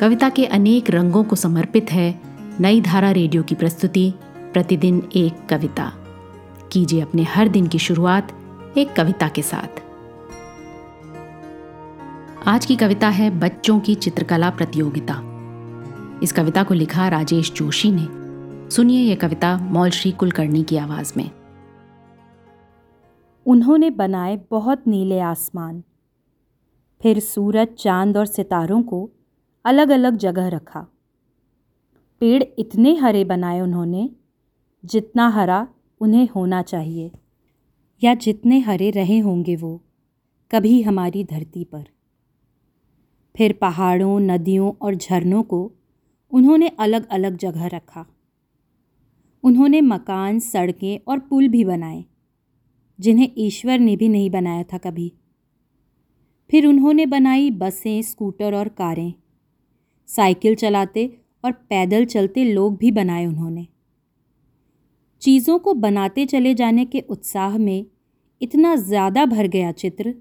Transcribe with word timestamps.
कविता 0.00 0.28
के 0.28 0.46
अनेक 0.46 0.90
रंगों 0.90 1.24
को 1.24 1.36
समर्पित 1.36 1.92
है 1.92 2.20
नई 2.60 2.80
धारा 2.80 3.10
रेडियो 3.10 3.42
की 3.42 3.54
प्रस्तुति, 3.54 4.14
प्रतिदिन 4.52 5.08
एक 5.16 5.46
कविता। 5.48 5.92
कीजिए 6.72 7.00
अपने 7.00 7.22
हर 7.22 7.48
दिन 7.48 7.66
की 7.66 7.78
शुरुआत 7.78 8.32
एक 8.78 8.92
कविता 8.92 9.28
के 9.28 9.42
साथ। 9.42 9.82
आज 12.48 12.66
की 12.66 12.76
कविता 12.76 13.08
है 13.08 13.38
बच्चों 13.40 13.80
की 13.80 13.94
चित्रकला 13.94 14.50
प्रतियोगिता। 14.50 15.14
इस 16.22 16.32
कविता 16.32 16.62
को 16.62 16.74
लिखा 16.74 17.08
राजेश 17.08 17.52
जोशी 17.52 17.92
ने। 17.92 18.08
सुनिए 18.70 19.00
यह 19.00 19.16
कविता 19.16 19.56
मौल 19.56 19.90
श्री 19.90 20.12
कुलकर्णी 20.12 20.62
की 20.62 20.76
आवाज़ 20.76 21.12
में। 21.16 21.30
उन्होंने 23.46 23.90
बनाए 23.90 24.40
बहुत 24.50 24.88
नीले 24.88 25.20
आसमान। 25.20 25.82
फिर 27.02 27.18
सूरज, 27.18 27.68
चाँद 27.78 28.16
और 28.16 28.26
सितारों 28.26 28.82
को 28.82 29.10
अलग 29.64 29.88
अलग 29.88 30.16
जगह 30.16 30.48
रखा। 30.48 30.86
पेड़ 32.20 32.44
इतने 32.58 32.94
हरे 32.94 33.24
बनाए 33.24 33.60
उन्होंने, 33.60 34.10
जितना 34.84 35.28
हरा 35.28 35.68
उन्हें 36.00 36.28
होना 36.28 36.62
चाहिए, 36.62 37.12
या 38.02 38.14
जितने 38.14 38.58
हरे 38.60 38.90
रहे 38.90 39.18
होंगे 39.18 39.56
वो 39.56 39.84
कभी 40.50 40.82
हमारी 40.82 41.24
धरती 41.24 41.64
पर। 41.64 41.84
फिर 43.36 43.52
पहाड़ों, 43.52 44.20
नदियों 44.20 44.72
और 44.82 44.94
झरनों 44.94 45.42
को 45.42 45.72
उन्होंने 46.30 46.68
अलग 46.68 47.08
अलग 47.08 47.36
जगह 47.36 47.66
रखा। 47.66 48.06
उन्होंने 49.42 49.80
मकान, 49.80 50.38
सड़कें 50.38 51.00
और 51.08 51.18
पुल 51.18 51.48
भी 51.48 51.64
बनाए, 51.64 52.04
जिन्हें 53.00 53.32
ईश्वर 53.38 53.78
ने 53.78 53.96
भी 53.96 54.08
नहीं 54.08 54.30
बनाया 54.30 54.62
था 54.62 54.78
कभी। 54.78 55.12
फिर 56.50 56.66
उन्होंने 56.66 57.06
बनाई 57.06 57.50
बसें, 57.50 58.02
स्कूटर 58.02 58.54
और 58.54 58.68
कारें। 58.68 59.14
साइकिल 60.08 60.54
चलाते 60.54 61.18
और 61.44 61.52
पैदल 61.52 62.04
चलते 62.04 62.44
लोग 62.44 62.76
भी 62.76 62.90
बनाए 62.90 63.26
उन्होंने। 63.26 63.66
चीज़ों 65.20 65.58
को 65.58 65.74
बनाते 65.74 66.26
चले 66.26 66.54
जाने 66.54 66.84
के 66.84 67.00
उत्साह 67.00 67.58
में 67.58 67.86
इतना 68.42 68.76
ज़्यादा 68.76 69.24
भर 69.26 69.46
गया 69.46 69.72
चित्र 69.72 70.14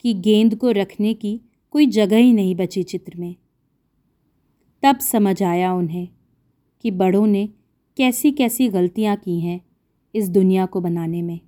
कि 0.00 0.14
गेंद 0.14 0.54
को 0.54 0.70
रखने 0.70 1.14
की 1.14 1.40
कोई 1.70 1.86
जगह 1.86 2.16
ही 2.16 2.32
नहीं 2.32 2.54
बची 2.54 2.82
चित्र 2.82 3.18
में। 3.18 3.34
तब 4.82 4.98
समझ 4.98 5.42
आया 5.42 5.72
उन्हें 5.72 6.08
कि 6.80 6.90
बड़ों 6.90 7.26
ने 7.26 7.48
कैसी 7.96 8.32
कैसी 8.32 8.68
गलतियाँ 8.68 9.16
की 9.16 9.40
हैं 9.40 9.60
इस 10.14 10.28
दुनिया 10.28 10.66
को 10.66 10.80
बनाने 10.80 11.22
में। 11.22 11.40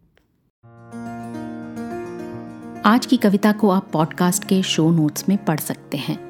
आज 2.84 3.06
की 3.06 3.16
कविता 3.16 3.52
को 3.52 3.70
आप 3.70 3.90
पॉडकास्ट 3.92 4.44
के 4.44 4.62
शो 4.62 4.90
नोट्स 4.90 5.28
में 5.28 5.44
पढ़ 5.44 5.60
सकते 5.60 5.96
हैं। 5.96 6.30